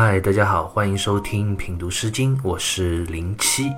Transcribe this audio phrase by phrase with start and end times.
[0.00, 3.68] 嗨，大家好，欢迎收听品读诗经，我是零七。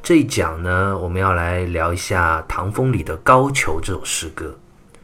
[0.00, 4.56] 这一讲呢，我们要来聊一下唐风里的《高俅》这首诗歌。《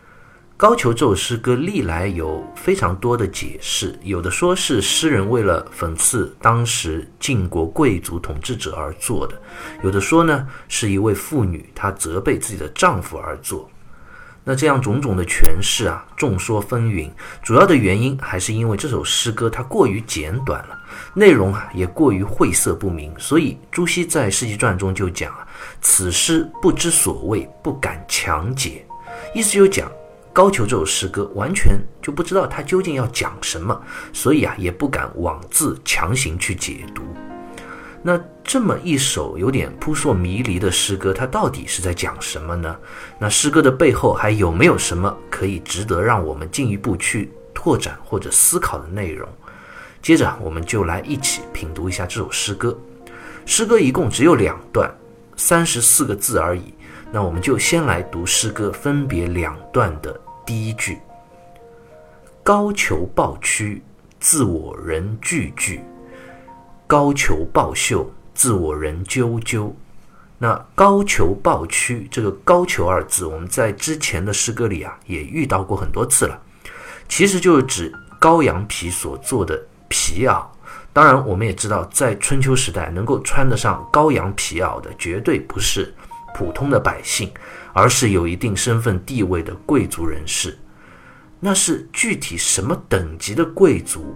[0.57, 9.43] 高俅》这首诗歌历来有非常多的解释，有的说是诗人为了讽刺当时晋国贵族统治者而作的，
[9.83, 13.69] 有的说呢是一位妇女她责备自己的丈夫而作。
[14.47, 17.11] 那这样种种的诠释啊，众说纷纭。
[17.43, 20.79] 主要的原因还是因为这首诗歌它过于简短了，
[21.15, 23.11] 内容啊也过于晦涩不明。
[23.19, 25.49] 所以朱熹在《世纪传》中就讲啊，
[25.81, 28.85] 此诗不知所谓，不敢强解。
[29.35, 29.91] 意思就讲
[30.33, 33.81] 高俅这首诗歌完全就不知道他究竟要讲什么，
[34.13, 37.03] 所以啊也不敢妄自强行去解读。
[38.07, 42.77] 那这么一首有点扑朔迷离的诗歌，它到底是在讲什么呢？
[43.19, 49.27] 那诗歌的背后还有没有什么可以值得让我们进一步去拓展或者思考的内容？
[50.03, 52.79] 接着，我们就来一起品读一下这首诗歌。
[53.47, 54.95] 诗歌一共只有两段，
[55.35, 56.75] 三十四个字而已。
[57.11, 60.99] 那我们就先来读诗歌分别两段的第一句
[62.45, 63.83] ：“高俅抱屈，
[64.21, 65.81] 自我人句句。”
[66.87, 69.73] 高俅抱袖，自我人啾啾。
[70.39, 76.39] 那高俅抱屈，这个高俅二字，我们在之前的诗歌里啊也遇到过很多次了，
[77.09, 80.45] 其实就是指羔羊皮所做的皮袄。
[80.93, 85.95] 当然，我们也知道，在春秋时代，能够穿得上羔羊皮袄的，绝对不是
[86.35, 87.33] 普通的百姓，
[87.73, 90.59] 而是有一定身份地位的贵族人士。
[91.41, 94.15] 那是具体什么等级的贵族？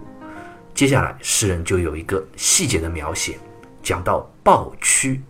[0.79, 3.37] 接下来，诗人就有一个细节的描写，
[3.83, 5.21] 讲到抱屈，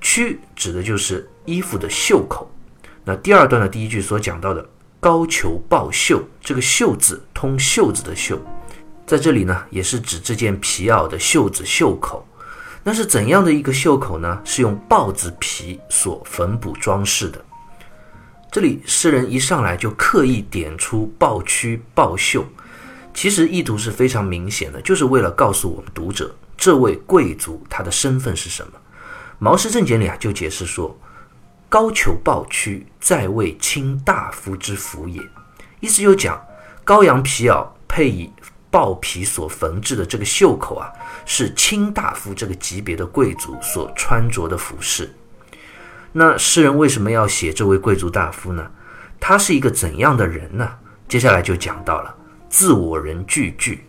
[0.00, 2.50] 屈指的就是衣服的袖口。
[3.04, 4.68] 那第二段的第一句所讲到的
[4.98, 8.40] 高俅抱袖，这个袖字通袖子的袖，
[9.06, 12.26] 在这里呢，也是指这件皮袄的袖子袖口。
[12.82, 14.42] 那是怎样的一个袖口呢？
[14.44, 17.40] 是用豹子皮所缝补装饰的。
[18.50, 22.44] 这里诗人一上来就刻意点出抱屈抱袖。
[23.18, 28.72] 其实意图是非常明显的，就是为了告诉我们读者，这位贵族他的身份是什么。
[29.40, 30.96] 《毛氏正解》里啊就解释说
[31.68, 35.20] ：“高俅抱屈，在位卿大夫之服也。”
[35.80, 36.40] 意思就讲，
[36.86, 38.32] 羔羊皮袄配以
[38.70, 40.88] 豹皮所缝制的这个袖口啊，
[41.26, 45.12] 是卿大夫这个级别的贵族所穿着的服饰。
[46.12, 48.70] 那诗人为什么要写这位贵族大夫呢？
[49.18, 50.70] 他是一个怎样的人呢？
[51.08, 52.14] 接下来就讲到了。
[52.48, 53.84] 自我人句句，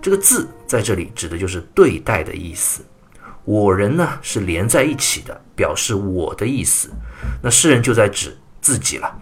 [0.00, 2.84] 这个“字”在这里指的就是对待的意思。
[3.44, 6.90] 我人呢是连在一起的，表示我的意思。
[7.42, 9.18] 那诗人就在指自己了。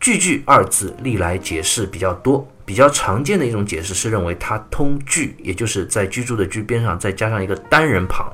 [0.00, 8.28] 句句二字历来解释比较多，比较常见的一种解释是认为它通句，也就是在居住的居边上再加上一个单人旁，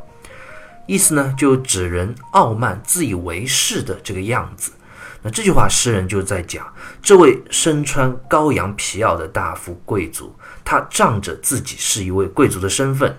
[0.87, 4.73] 意思呢就指人傲慢、自以为是的这个样子。
[5.31, 6.67] 这句话，诗人就在讲
[7.03, 10.35] 这位身穿羔羊皮袄的大夫贵族，
[10.65, 13.17] 他仗着自己是一位贵族的身份，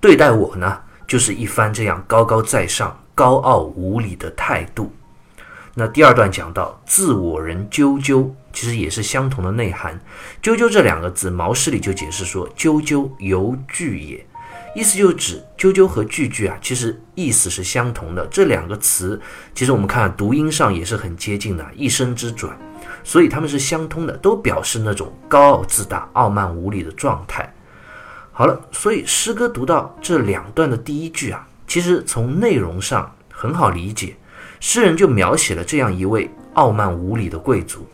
[0.00, 4.92] 对待我呢，就是一番这样高高在上、高傲无礼的态度。
[5.74, 10.00] 那第二段讲到自我人啾啾，其实也是相同的内涵。
[10.42, 14.26] 啾啾这两个字，毛诗里就解释说，啾啾犹惧也。
[14.76, 18.26] 意思就是指啾啾和句句啊，其实意思是相同的。
[18.26, 19.18] 这两个词，
[19.54, 22.54] 其实我们看读音上也是很接近的，一声之转，
[23.02, 27.50] 所以它们是相通的，都表示那种高傲自大、傲慢无礼的状态。
[28.32, 34.14] 好了，所以诗歌读到这两段的第一句啊，其实从内容上很好理解，
[34.60, 37.88] 诗人就描写了这样一位傲慢无礼的贵族。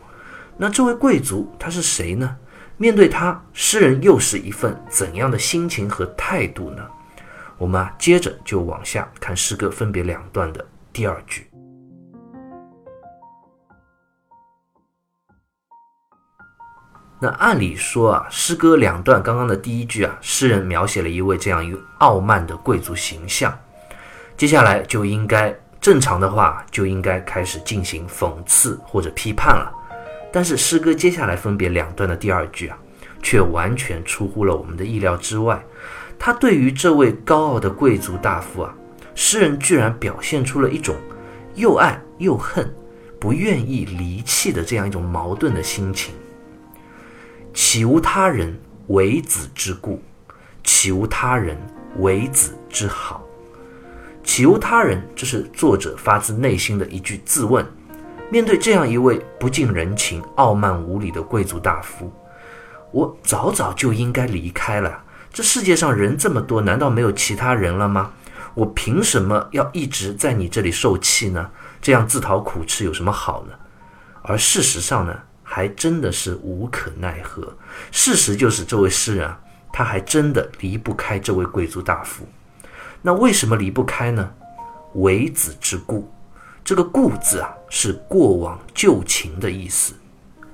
[0.57, 2.35] 那这位贵族他是谁呢？
[2.77, 6.83] 面对他，诗人又是一份怎样的心情和态度呢？
[7.57, 11.49] 我们啊，接着就往下看诗歌分别两段的第二句。
[17.21, 23.57] 那按理说啊，诗歌两段刚刚的第一句啊，诗人描写了一位这样一个傲慢的贵族形象，
[24.35, 29.71] 接下来就应该正常的话就应该开始进行讽刺或者批判了。
[30.33, 32.75] 但是诗歌接下来分别两段的第二句啊，
[33.21, 35.63] 却完全出乎了我们的意料之外。
[36.17, 38.73] 他对于这位高傲的贵族大夫啊，
[39.13, 40.95] 诗人居然表现出了一种
[41.53, 42.73] 又爱又恨、
[43.19, 46.15] 不愿意离弃的这样一种矛盾的心情。
[47.53, 50.01] 岂无他人为子之故？
[50.63, 51.55] 岂无他人
[51.99, 53.23] 为子之好？
[54.23, 54.99] 岂无他人？
[55.15, 57.63] 这是作者发自内心的一句自问。
[58.33, 62.11] 面对这样一位不近人情、傲慢无礼的贵族大夫，
[62.89, 65.03] 我早早就应该离开了。
[65.31, 68.11] 这世界上人这么多，难道没有其他人了吗？
[68.55, 71.47] 我凭什么要一直在你这里受气呢？
[71.79, 73.53] 这样自讨苦吃有什么好呢？
[74.23, 77.55] 而事实上呢，还真的是无可奈何。
[77.91, 79.39] 事实就是，这位诗人啊，
[79.71, 82.27] 他还真的离不开这位贵族大夫。
[82.99, 84.27] 那为什么离不开呢？
[84.95, 86.11] 为子之故。
[86.63, 89.93] 这个“故”字啊，是过往旧情的意思。《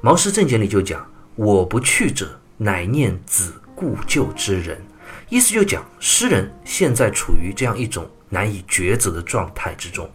[0.00, 1.06] 毛诗正解》里就讲
[1.36, 4.80] ：“我不去者，乃念子故旧之人。”
[5.30, 10.10] 意思就讲，诗人现在处于这样一种难以抉择的状态之中，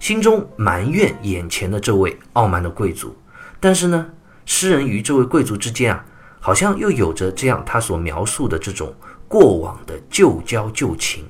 [0.00, 3.16] 心中埋怨眼前的这位傲慢的贵族，
[3.60, 4.10] 但是呢，
[4.44, 6.04] 诗人与这位贵族之间啊，
[6.40, 8.92] 好像又有着这样他所描述的这种
[9.28, 11.24] 过往的旧交旧情，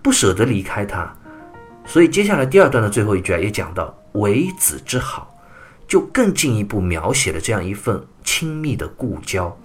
[0.00, 1.12] 不舍得离开他。
[1.88, 5.34] 所以接下来第二段的最后一句啊，也讲到为子之好，
[5.86, 9.56] 就更进一步描写了这样一份亲密的故交。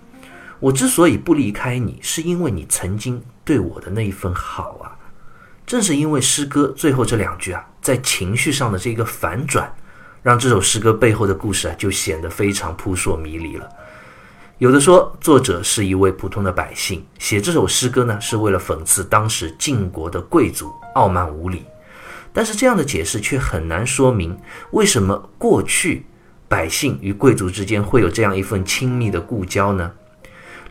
[0.62, 4.96] 我之所以不离开你，是因为你曾经对我的那一份好啊。
[5.66, 9.70] 正是因为诗歌最后这两句啊，在情绪上的这个反转，
[10.22, 13.68] 让这首诗歌背后的故事啊，就显得非常扑朔迷离了。
[14.60, 21.66] 有的说，作者是一位普通的百姓，写这首诗歌呢，是为了讽刺当时晋国的贵族傲慢无礼。
[22.34, 24.36] 但是这样的解释却很难说明
[24.72, 26.04] 为什么过去
[26.48, 29.92] 百姓与贵族之间会有这样一份亲密的故交呢？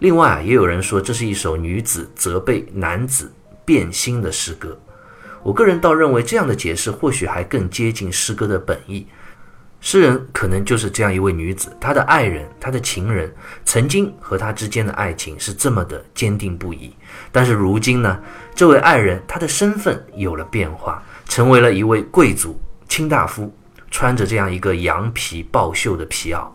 [0.00, 3.32] 另外啊，也有人说这是一首女子责备男子
[3.64, 4.76] 变心的诗歌。
[5.44, 9.06] 我个人倒认为这样的解释或许还更接近诗歌的本意。
[9.82, 13.30] 诗人可能就是这样一位女子，她的爱人，她的情人，
[13.66, 16.90] 曾经和她之间的爱情是这么的坚定不移。
[17.30, 18.18] 但是如今呢，
[18.54, 21.02] 这位爱人她的身份有了变化。
[21.28, 23.50] 成为了一位贵族卿大夫，
[23.90, 26.46] 穿着这样一个羊皮豹袖的皮袄，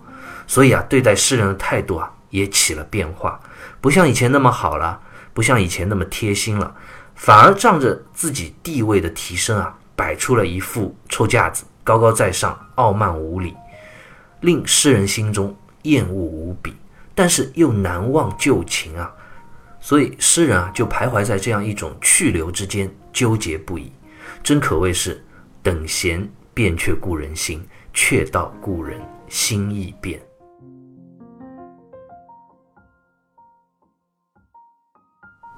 [0.45, 3.39] 所以啊，对待诗人的态度啊也起了变化，
[3.81, 5.00] 不像以前那么好了，
[5.33, 6.75] 不像以前那么贴心了，
[7.15, 13.56] 反而仗着自己地位的提升啊，摆出了一副臭架子，高高在上，傲慢无礼，
[14.42, 16.75] 令诗人心中厌恶无比，
[17.16, 19.10] 但是又难忘旧情啊，
[19.80, 23.89] 所以诗人啊就徘徊在这样一种去留之间，纠结不已。
[24.44, 25.24] 真可谓是
[25.63, 29.00] 等闲变却故人心，却道故人
[29.30, 30.22] 心易变。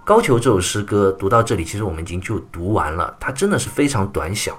[0.05, 3.17] 高俅这首诗歌读到这里，其实我们已经就读完了。
[3.19, 4.55] 它真的是非常短小，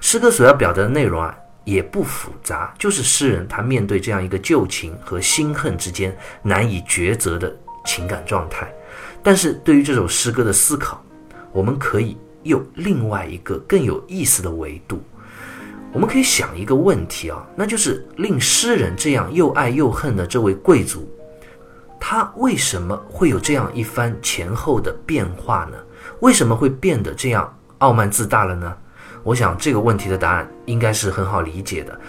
[0.00, 7.54] 诗歌所要表达的内容啊也不复杂，就是诗人他面对这样一个旧情和新恨之间难以抉择的
[7.84, 8.72] 情感状态。
[9.22, 11.02] 但是对于这首诗歌的思考，
[11.52, 12.16] 我们可以。
[12.44, 15.02] 又另外一个更有意思的维度，
[15.92, 21.06] 我们可以想一个问题啊，那就是令诗人这样又爱又恨的这位贵族，
[22.00, 25.76] 他为什么会有这样一番前后的变化呢？
[26.20, 28.74] 为什么会变得这样傲慢自大了呢？
[29.28, 32.00] 我想这个问题的答案应该是很好理解的，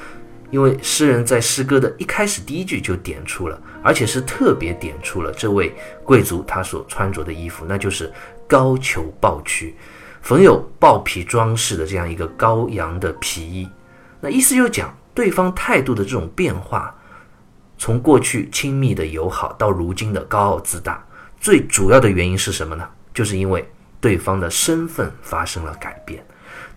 [0.51, 5.75] 因为诗人在诗歌的一开始第一句就点出了，而且是特别点出了这位
[6.05, 8.09] 贵族他所穿着的衣服，那就是
[8.47, 9.75] 高俅豹躯。
[10.21, 13.69] 缝有豹皮装饰的这样一个羔羊的皮衣，
[14.21, 16.95] 那意思就是讲对方态度的这种变化，
[17.77, 21.05] 从过去亲密的友好到如今的高傲自大，
[21.37, 22.87] 最主要的原因是什么呢？
[23.13, 26.23] 就是因为对方的身份发生了改变，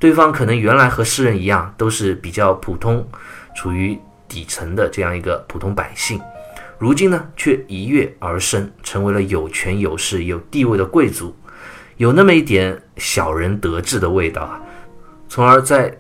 [0.02, 3.06] 对方可能原来和诗人一样都是比较普通，
[3.54, 6.21] 处于底层的这样一个普通百姓，
[6.76, 11.32] 如今呢却一跃而升，成为了有权有势有地位的贵族。
[11.99, 14.61] 有那么一点小人得志的味道啊，
[15.28, 15.97] 从而在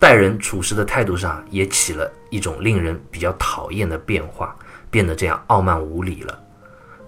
[0.00, 4.56] 待人处事的态度上也起了一种令人比较讨厌的变化，
[4.90, 6.36] 变得这样傲慢无礼了。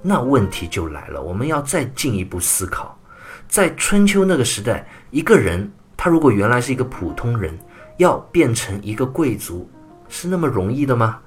[0.01, 2.97] 那问题就来了，我们要再进一步思考，
[3.49, 7.59] 在春秋那个时代，一个人他如果原来是一个普通人，
[7.97, 9.71] 要变成一个贵族，
[10.09, 11.21] 是那么容易的吗？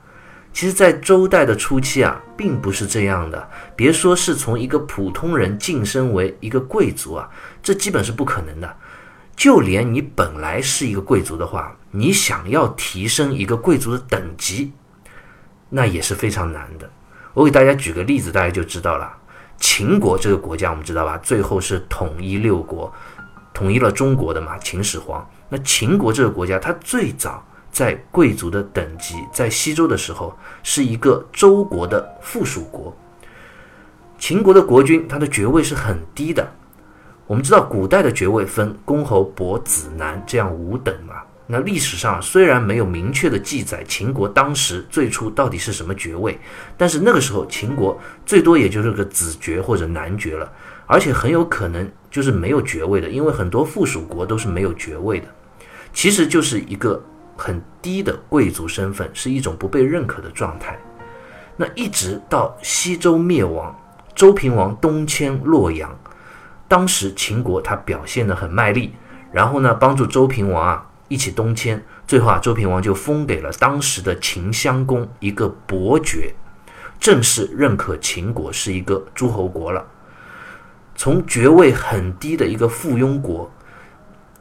[0.51, 3.49] 其实，在周代的初期啊，并不是这样的。
[3.75, 7.29] 别说是从一个普通人晋升为一个贵族啊，
[7.61, 8.75] 这基本是不可能的。
[9.35, 14.73] 就连你本来是一个贵族的话，你想要提升一个贵族的等级，
[15.69, 16.89] 那也是非常难的。
[17.35, 19.15] 我给大家举个例子，大家就知道了。
[19.59, 21.17] 秦国这个国家，我们知道吧？
[21.19, 22.91] 最后是统一六国，
[23.59, 25.29] 统一了中国的嘛，秦始皇。
[25.49, 27.45] 那秦国这个国家，它最早。
[27.71, 32.91] 在贵族的等级，在西周的时候是一个周国的附属国。
[34.17, 36.51] 秦国的国君，他的爵位是很低的。
[37.27, 41.21] 我们知道，古代的爵位分公侯伯子男这样五等嘛。
[41.45, 46.39] 那历史上虽然没有明确的记载秦国当时最初到底是什么爵位，
[46.75, 50.51] 但是那个时候秦国最多也就是个子爵或者男爵了，
[50.91, 55.27] 而且很有可能就是没有爵位的，因为很多附属国都是没有爵位的，
[55.93, 56.99] 其实就是一个
[57.37, 60.79] 很低的贵族身份，是一种不被认可的状态。
[61.55, 63.79] 那一直到西周灭亡，
[64.15, 65.95] 周平王东迁洛阳，
[66.67, 68.95] 当时秦国他表现得很卖力，
[69.31, 76.33] 然后呢帮助周平王啊一起东迁，最后啊周平王就封给了当时的秦襄公一个伯爵，
[76.99, 79.85] 正式认可秦国是一个诸侯国了，
[80.99, 83.49] 从爵位很低的一个附庸国，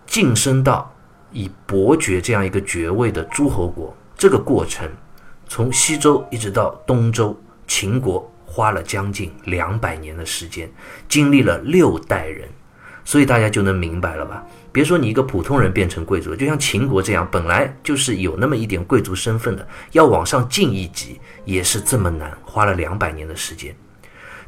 [0.09, 0.93] 晋升到
[1.31, 4.91] 以伯爵这样一个爵位的诸侯国，这个过程。
[5.47, 10.69] 从西周一直到东周，秦国花了将近两百年的时间，
[11.09, 12.49] 经历了六代人，
[13.05, 14.45] 所以大家就能明白了吧？
[14.73, 23.73] 别说你一个普通人变成贵族，就像秦国这样，本来就是有那么一点贵族身份的，要往上进一级也是这么难，花了两百年的时间。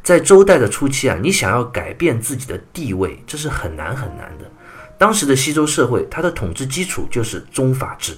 [0.02, 4.50] 在周代的初期啊，你想要改变自己的地位，这是很难很难的。
[4.98, 8.16] 当时的西周社会，它的统治基础就是宗法制。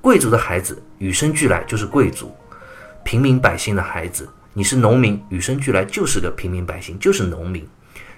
[0.00, 2.34] 贵族的孩子与生俱来就是贵族，
[3.04, 7.66] 平民百姓的孩子，你是农民，与生俱来就是个平民百姓，就是农民。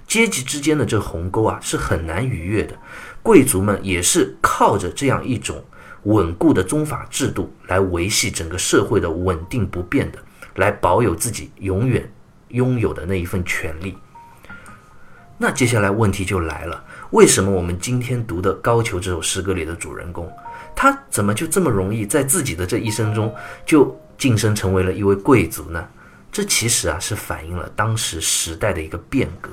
[0.06, 2.76] 阶级之间的这鸿沟啊，是很难逾越的。
[3.22, 5.64] 贵族们也是靠着这样一种
[6.04, 10.18] 稳固的宗法制度来维系整个社会的稳定不变的，
[10.56, 12.08] 来保有自己永远
[12.48, 13.96] 拥有的那一份权利。
[15.38, 20.32] 那接下来问题就来了，为什么我们今天读的《高俅》这首诗歌里的主人公？
[20.74, 23.34] 他怎么就这么容易在自己的这一生中
[23.64, 25.86] 就晋升成为了一位贵族呢？
[26.32, 29.50] 这其实啊是反映了当时时代的一个变革。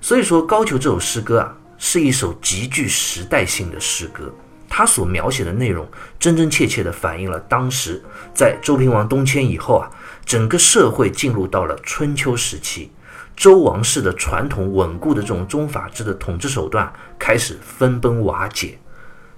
[0.00, 4.32] 所以说，《高俅》这首诗歌啊是一首极具时代性的诗歌，
[4.68, 5.86] 它所描写的内容
[6.18, 8.02] 真真切切地反映了当时
[8.32, 9.90] 在周平王东迁以后啊，
[10.28, 12.92] 整个社会进入到了春秋时期，
[13.34, 18.78] 周王室的传统稳固的这种宗法制的统治手段开始分崩瓦解。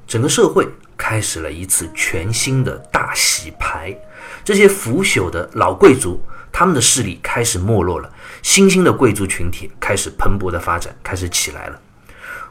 [0.04, 0.66] 整个社会
[0.96, 3.96] 开始了一次全新的大洗牌，
[4.44, 6.20] 这些腐朽的老贵族，
[6.50, 11.80] 他们的势力开始没落了，新兴的贵族群体开始蓬勃的发展，开始起来了。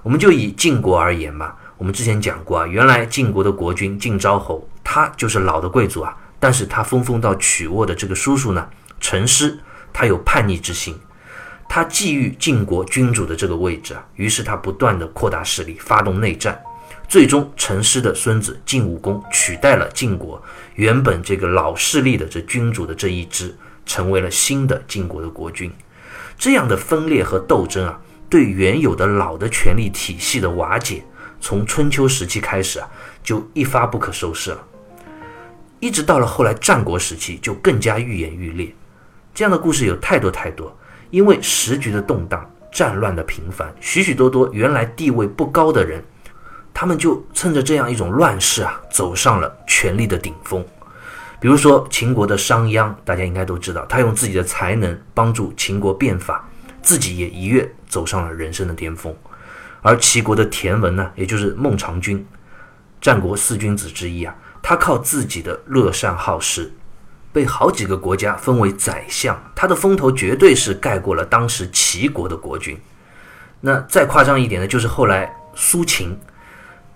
[0.01, 8.69] 我们就以晋国而言吧，我们之前讲过啊，原来晋国的国君晋昭侯，他就是老的贵族啊，但是他封封到曲沃的这个叔叔呢，
[8.99, 9.59] 陈师，
[9.91, 10.97] 他有叛逆之心，
[11.67, 16.59] 他觊觎晋国君主的这个位置啊，于是他不断的扩大势力，发动内战。
[17.07, 20.41] 最终，陈师的孙子晋武公取代了晋国
[20.75, 23.55] 原本这个老势力的这君主的这一支，
[23.85, 25.71] 成为了新的晋国的国君。
[26.37, 31.03] 这样的分裂和斗争啊，对原有的老的权力体系的瓦解，
[31.41, 32.87] 从春秋时期开始啊，
[33.23, 34.63] 就一发不可收拾了。
[35.79, 38.73] 一直到了后来战国时期，就更加愈演愈烈。
[39.33, 40.75] 这样的故事有太多太多，
[41.09, 46.03] 因为时局的动荡、战乱的频繁，许许多多原来地位不高的人。
[46.73, 50.63] 他们就趁着这样一种乱世啊，走上了权力的顶峰。
[51.41, 56.47] 比如说秦国的商鞅，大家应该都知道，他用自己的才能帮助秦国变法，
[56.81, 59.13] 自己也一跃走上了人生的巅峰。
[59.81, 62.25] 而齐国的田文呢，也就是孟尝君，
[63.01, 66.71] 战国四君子之一啊，他靠自己的乐善好施，
[67.31, 72.77] 被好几个国家封为宰相，他的风头绝对是盖过了当时齐国的国君。
[73.61, 76.17] 那再夸张一点呢，就是后来苏秦。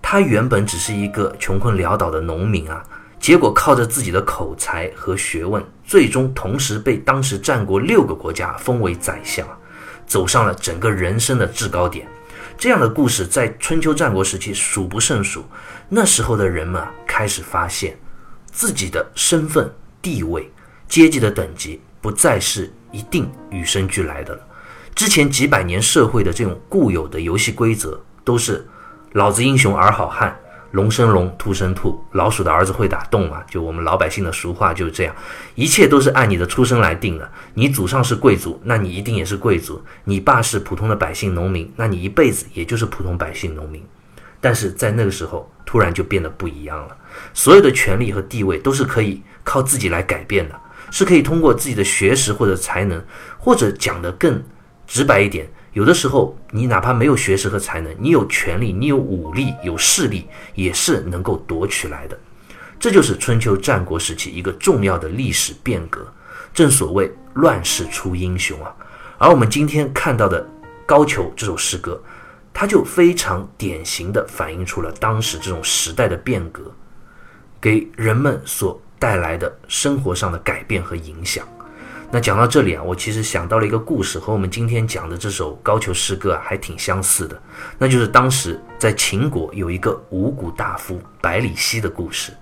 [0.01, 2.83] 他原本只是一个穷困潦倒的农民啊，
[3.19, 9.47] 结果靠着自己的口才和学问，最终同时被当时战国六个国家封为宰相，
[10.05, 12.05] 走上了整个人生的制高点。
[12.57, 15.43] 这样的故事在春秋战国时期数不胜数。
[15.87, 17.95] 那时候的人们开始发现，
[18.51, 20.51] 自己的身份地位、
[20.87, 24.41] 阶级的等级不再是一定与生俱来的了。
[24.95, 28.67] 之前几百年社会的这种固有的游戏规则都是。
[29.11, 30.35] 老子英雄儿好汉，
[30.71, 33.43] 龙生龙，兔生兔，老鼠的儿子会打洞嘛？
[33.47, 35.15] 就我们老百姓的俗话就是这样，
[35.53, 37.31] 一切都是按你的出生来定的。
[37.53, 43.85] 你祖上是贵族，那你一定也是贵族；你爸是普通的百姓农民，那你一辈子也就是普通百姓农民。
[44.41, 46.97] 但是在那个时候，突然就变得不一样了，
[47.33, 50.59] 所有的权利和地位都是可以靠自己来改变的，
[50.91, 53.03] 是可以通过自己的学识或者才能，
[53.37, 54.41] 或者讲得更
[54.87, 55.47] 直白一点。
[55.73, 62.17] 有的时候，你哪怕没有学识和才能，你有权利，你有武力，有势力，也是能够夺取来的。
[62.79, 66.05] 这就是春秋战国时期一个重要的历史变革。
[66.53, 68.71] 正所谓乱世出英雄啊！
[69.17, 70.43] 而我们今天看到的
[70.85, 71.99] 《高俅》这首诗歌，
[72.53, 76.71] 它就非常典型的反映出了当时这种时代的变革，
[77.63, 81.47] 给人们所带来的生活上的改变和影响。
[82.11, 87.41] 那讲到这里啊，我其实想到了一个故事，和我们今天讲的这首高俅诗歌啊还挺相似的，
[87.77, 92.33] 那就是当时在秦国有一个五谷大夫百里奚的故事。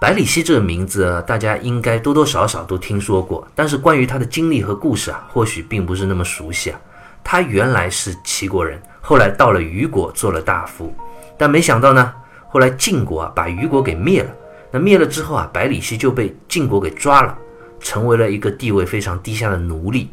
[0.00, 6.80] 百里奚这个名字，大家应该多多少少都听说过，但是关于他的经历和故事啊，或许并不是那么熟悉啊。
[7.28, 10.94] 他原来是齐国人，后来到了虞国做了大夫，
[11.36, 12.14] 但没想到呢。
[12.46, 14.30] 后来晋国啊把虞国给灭了，
[14.70, 17.36] 那灭了之后啊，百里奚就被晋国给抓了，
[17.80, 20.08] 成为了一个地位非常低下的奴隶。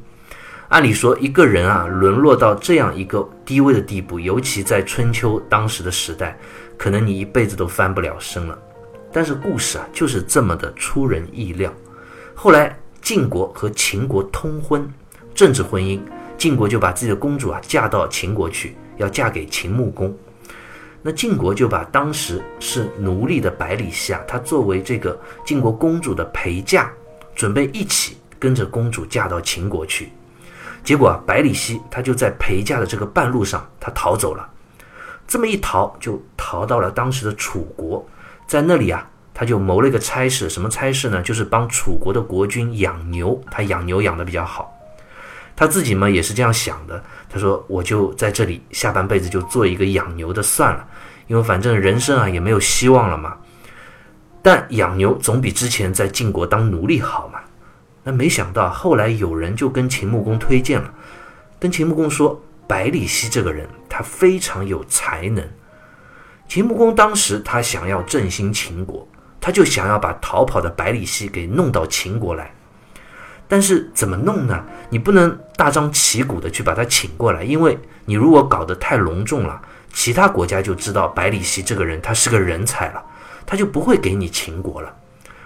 [0.69, 6.35] 按理说，一个人啊沦落到这样一个低微的地步，尤其在春秋当时的时代，
[6.79, 8.57] 可能你一辈子都翻不了身了。
[9.11, 11.71] 但是故事啊就是这么的出人意料。
[12.33, 14.91] 后来晋国和秦国通婚，
[15.35, 16.01] 政治婚姻，
[16.43, 20.13] 晋国就把自己的公主啊嫁到秦国去，要嫁给秦穆公。
[21.01, 26.91] 那晋国就把当时是奴隶的百里奚啊，他作为这个晋国公主的陪嫁，
[27.33, 30.11] 准备一起跟着公主嫁到秦国去。
[30.83, 34.45] 结果啊，百里奚他就在陪嫁的这个半路上，他逃走了。
[35.25, 38.05] 这么一逃，就逃到了当时的楚国，
[38.45, 41.21] 在那里啊，他就谋了一个差事，什么差事呢？
[41.21, 44.69] 就是帮楚国的国君养牛，他养牛养的比较好。
[45.55, 50.87] 他自己嘛也是这样想的，他说：“我就在这里下半辈子就做一个养牛的算了，
[51.27, 53.37] 因为反正人生啊也没有希望了嘛。
[54.41, 57.39] 但养牛总比之前在晋国当奴隶好嘛。
[58.03, 60.91] 那没想到后来有人就跟秦穆公推荐了，
[61.59, 65.47] 跟秦穆公说百里奚这个人他非常有才能。
[66.47, 69.07] 秦穆公当时他想要振兴秦国，
[69.39, 72.51] 他就想要把逃跑的百里奚给弄到秦国来。”
[73.47, 74.63] 但是怎么弄呢？
[74.89, 79.61] 你不能大张旗鼓的去把他请过来，因为你如果搞得太隆重了，
[79.93, 83.03] 其他国家就知道百里奚这个人他是个人才了，
[83.45, 84.93] 他就不会给你秦国了。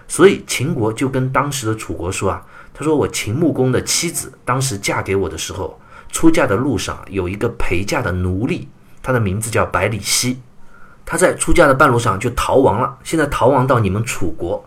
[0.08, 2.41] 所以秦国就跟当时的楚国说啊，
[2.74, 5.78] 他说我秦穆公的妻子当时嫁给我的时候，
[6.10, 8.69] 出嫁的路上有一个陪嫁的奴隶，
[9.04, 10.38] 他的名字叫百里奚，
[11.06, 14.63] 他在出嫁的半路上就逃亡了，现在逃亡到你们楚国，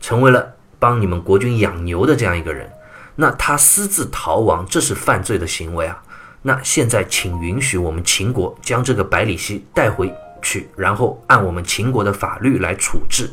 [0.00, 2.70] 成为了帮你们国君养牛的这样一个人。
[3.14, 6.02] 那他私自逃亡，这是犯罪的行为啊！
[6.42, 13.30] 那现在请允许我们秦国将这个百里奚带回去，然后按我们秦国的法律来处置。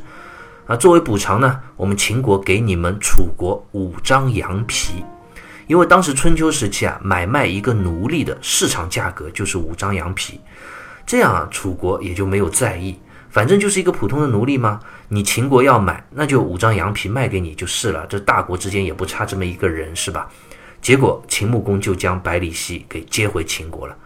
[0.66, 5.04] 啊，作为补偿呢，我们秦国给你们楚国五张羊皮，
[5.68, 10.40] 因为当时春秋时期啊，买卖一个奴隶的市场价格就是五张羊皮，
[11.06, 12.98] 这样啊，楚国也就没有在意。
[13.34, 14.80] 反正就是一个普通的奴隶吗？
[15.08, 18.06] 你秦国要买，那就五张羊皮卖给你就是了。
[18.06, 20.30] 这大国之间也不差这么一个人，是吧？
[20.84, 23.98] 结果秦穆公就将百里奚给接回秦国了。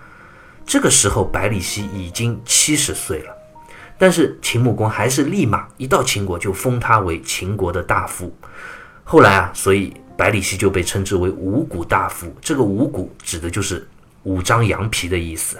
[0.66, 3.36] 这个时候，百里奚已经七十岁了，
[3.98, 8.34] 但是秦穆公还是立马一到秦国就封他为秦国的大夫。
[9.04, 12.34] 后来啊，所以百里奚就被称之为五谷大夫。
[12.42, 13.86] 这个五谷指的就是
[14.24, 15.60] 五张羊皮的意思。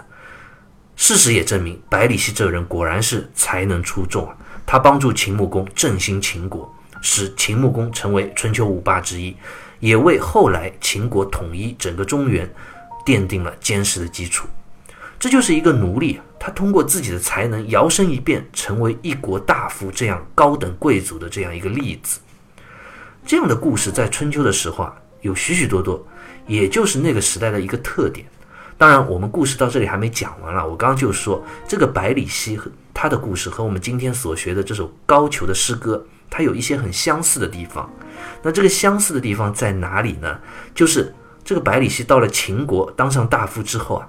[0.98, 4.36] 事实也证明，百里奚这人果然是才能出众啊！
[4.66, 6.70] 他帮助秦穆公振兴秦国，
[7.02, 9.36] 使秦穆公成为春秋五霸之一，
[9.80, 12.52] 也为后来秦国统一整个中原
[13.06, 14.48] 奠定了坚实的基础。
[15.20, 22.20] 这就是一个奴隶，他通过自己的才能摇身一变成为一国大夫这样高等贵族的这样一个例子。
[23.24, 26.04] 这样的故事在春秋的时候啊，有许许多多，
[26.48, 28.26] 也就是那个时代的一个特点。
[28.78, 30.68] 当然，我们故事到这里还没讲完了。
[30.68, 37.90] 我刚刚就说，这个百里奚和他的故事和我们今天所学的这首高俅的诗歌，它有一些很相似的地方。
[38.44, 40.40] 那这个相似的地方在哪里呢？
[40.76, 41.12] 就是
[41.44, 44.08] 这个百里奚到了秦国当上大夫之后啊，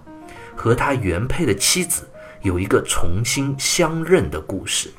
[0.54, 2.06] 和他原配的妻子
[2.42, 4.92] 有一个重新相认的故事。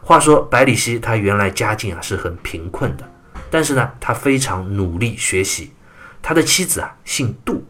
[0.00, 3.06] 话说，百里奚他原来家境啊是很贫困的，
[3.50, 5.72] 但是呢，他非常努力学习。
[6.22, 7.62] 他的妻子啊姓杜。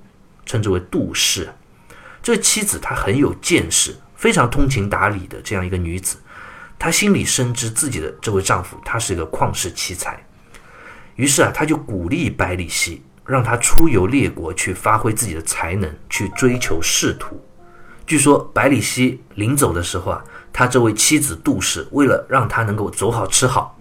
[0.44, 1.48] 称之为杜氏，
[2.22, 6.16] 这妻子她很有见识，非常通情达理的这样一个女子，
[6.78, 10.24] 她心里深知自己的这位丈夫他是一个旷世奇才，
[11.16, 17.40] 于是啊，她就鼓励百里奚，让他出游列国去发挥自己的才能，去追求仕途。
[18.04, 23.78] 据说百里奚临走的时候啊，他这位妻子杜氏为了让他能够走好吃好，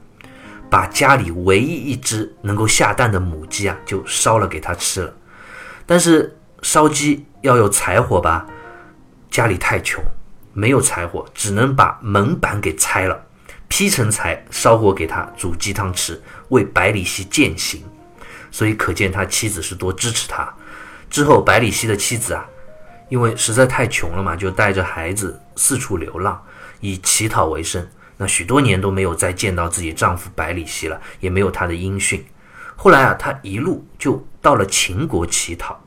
[0.70, 5.14] 把家里唯一一只能够下蛋的母鸡啊，就烧了给他吃了，
[5.86, 6.38] 但是。
[6.62, 8.46] 烧鸡要有柴火吧？
[9.30, 10.04] 家里太穷，
[10.54, 13.26] 没有柴火，只能把门板给拆了，
[13.68, 17.84] 劈成柴，烧火给他煮鸡汤吃，为百里奚践行。
[18.52, 20.54] 所以可见他妻子是多支持他。
[21.10, 22.46] 之后，百里奚的妻子啊，
[23.10, 26.42] 因为实在太穷了嘛，就带着孩子四处流浪，
[26.80, 27.86] 以乞讨为生。
[28.18, 32.24] 那许多年都没有再见到自己丈夫百里奚了，也没有他的音讯。
[32.76, 35.81] 后来啊，他一路就到了秦国乞讨。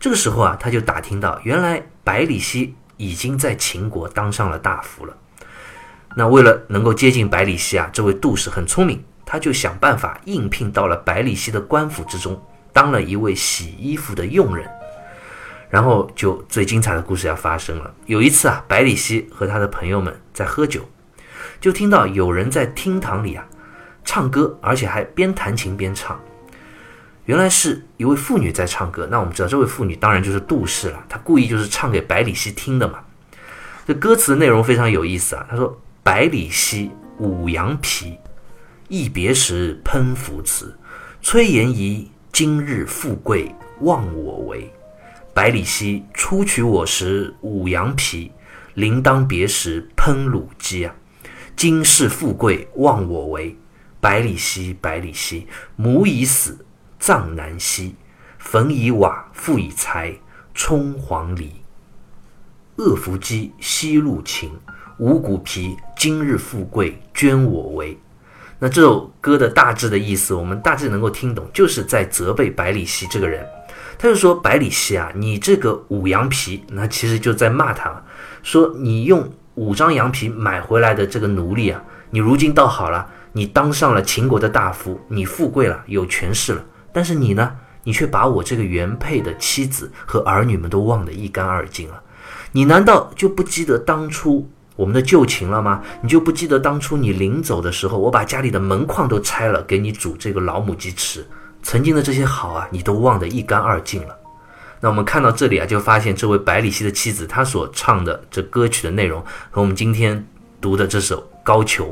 [0.00, 5.16] 这个时候啊，他就打听到，原来百里奚已经在秦国当上了大夫了。
[6.14, 12.40] 那为了能够接近百里奚啊，这位杜氏很聪明，他就想办法应聘到了百里奚的官府之中，
[12.72, 14.68] 当了一位洗衣服的佣人。
[15.68, 17.94] 然后就最精彩的故事要发生了。
[18.06, 20.88] 有一次啊，百里奚和他的朋友们在喝酒，
[21.60, 23.46] 就听到有人在厅堂里啊
[24.02, 26.18] 唱歌，而且还边弹琴边唱。
[27.28, 29.06] 原来是一位妇女在唱歌。
[29.10, 31.04] 那我们知道，这位妇女当然就是杜氏了。
[31.10, 33.00] 她故意就是唱给百里奚听的嘛。
[33.86, 35.46] 这歌词内容非常有意思啊。
[35.50, 38.16] 他说：“百里奚舞羊皮，
[38.88, 40.74] 一别时喷浮词。
[41.20, 44.72] 崔延仪今日富贵忘我为。
[45.34, 48.32] 百里奚初娶我时舞羊皮，
[48.72, 50.94] 临当别时喷乳鸡啊。
[51.54, 53.54] 今世富贵忘我为。
[54.00, 56.56] 百里奚，百里奚，母已死。”
[56.98, 57.94] 葬南溪，
[58.38, 60.14] 焚以瓦，覆以柴，
[60.54, 61.52] 冲黄梨。
[62.76, 64.50] 恶夫鸡西入秦，
[64.98, 67.98] 五谷皮，今日富贵捐我为。
[68.58, 73.46] 那这首歌的大致的意思，我们大致能够听懂，就是在责备百里奚这个人。
[73.96, 78.04] 他就说：“百里奚啊，你这个五羊皮，那其实就在骂他，
[78.42, 86.64] 说你用五张羊皮买回来的这个奴隶啊，你如今倒好了，你当上了秦国的大夫，你富贵了，有权势了。”
[86.98, 87.54] 但是你呢？
[87.84, 92.02] 你却把我这个原配的妻子和儿女们都忘得一干二净了。
[92.50, 95.80] 你难道就不记得当初我们的旧情了吗？
[96.02, 101.24] 你就不记得当初你临走的时候，我把家里的门框都拆了，给你煮这个老母鸡吃？
[101.62, 104.16] 曾经的这些好啊，你都忘得一干二净了。
[104.80, 110.26] 那我们看到这里啊，就发现这位百里奚的妻子，她所唱的这歌曲的内容和我们今天
[110.60, 111.84] 读的这首《高俅》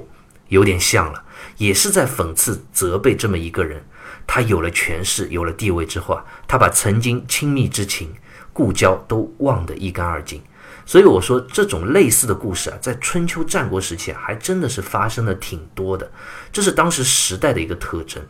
[0.48, 1.22] 有点像了，
[1.58, 3.80] 也是在讽刺、责备这么一个人。
[4.26, 8.12] 他有了权势，有了地位之后啊，他把曾经亲密之情、
[8.52, 10.42] 故交都忘得一干二净。
[10.84, 16.08] 所以我说，这种类似的故事啊，在春秋战国时期啊，还真的是发生的挺多的。
[16.52, 18.22] 这是当时时代的一个特征。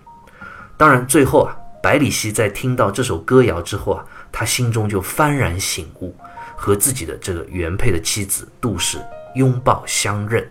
[0.77, 6.17] 当然，最后啊，百里奚在听到这首歌谣之后啊，他心中就幡然醒悟，
[6.57, 8.99] 和自己的这个原配的妻子杜氏
[9.35, 10.49] 拥抱相认。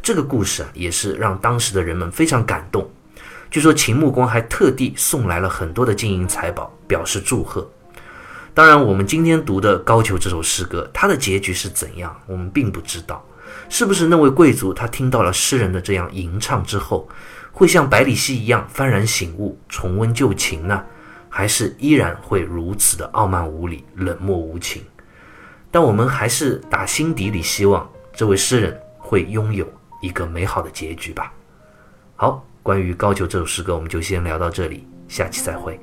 [0.00, 2.88] 这个故事啊，也是让当时的人们非常感动。
[3.50, 7.66] 据说秦穆公还特地送来了很多的金银财宝，表示祝贺。
[8.52, 13.24] 当然，我们今天读的《高俅》这首诗歌，它的结局是怎样，我们并不知道。
[13.70, 17.08] 是不是那位贵族他听到了诗人的这样吟唱之后，
[17.50, 20.84] 会像百里奚一样幡然醒悟，重温旧情呢？
[21.30, 24.82] 还是依然会如此的傲慢无礼、冷漠无情？
[25.70, 29.66] 但我们还是打心底里希望这位诗人会拥有
[30.02, 31.32] 一个美好的结局吧。
[32.16, 32.44] 好。
[32.68, 35.80] 关于高俅这首诗歌，我们就先聊到这里，下期再会。